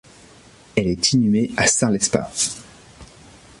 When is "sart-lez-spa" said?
1.67-2.31